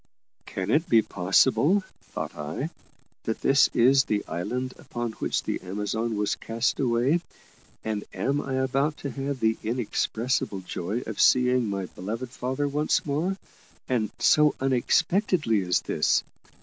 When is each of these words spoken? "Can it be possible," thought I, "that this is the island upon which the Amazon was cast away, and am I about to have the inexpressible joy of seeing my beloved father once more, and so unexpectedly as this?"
"Can 0.47 0.71
it 0.71 0.89
be 0.89 1.03
possible," 1.03 1.83
thought 2.01 2.35
I, 2.35 2.71
"that 3.25 3.41
this 3.41 3.67
is 3.71 4.03
the 4.05 4.25
island 4.27 4.73
upon 4.79 5.11
which 5.11 5.43
the 5.43 5.61
Amazon 5.61 6.17
was 6.17 6.33
cast 6.35 6.79
away, 6.79 7.21
and 7.83 8.03
am 8.11 8.41
I 8.41 8.55
about 8.55 8.97
to 9.05 9.11
have 9.11 9.39
the 9.41 9.59
inexpressible 9.61 10.61
joy 10.61 11.01
of 11.05 11.21
seeing 11.21 11.69
my 11.69 11.85
beloved 11.85 12.31
father 12.31 12.67
once 12.67 13.05
more, 13.05 13.37
and 13.87 14.09
so 14.17 14.55
unexpectedly 14.59 15.61
as 15.61 15.81
this?" 15.81 16.23